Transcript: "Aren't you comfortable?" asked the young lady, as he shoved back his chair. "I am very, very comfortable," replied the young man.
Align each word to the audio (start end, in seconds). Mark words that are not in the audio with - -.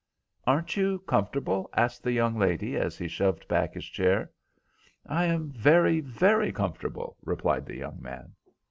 "Aren't 0.47 0.77
you 0.77 0.97
comfortable?" 0.97 1.69
asked 1.75 2.01
the 2.01 2.11
young 2.11 2.35
lady, 2.35 2.75
as 2.75 2.97
he 2.97 3.07
shoved 3.07 3.47
back 3.47 3.75
his 3.75 3.85
chair. 3.85 4.31
"I 5.05 5.25
am 5.25 5.51
very, 5.51 5.99
very 5.99 6.51
comfortable," 6.51 7.17
replied 7.23 7.67
the 7.67 7.77
young 7.77 8.01
man. 8.01 8.33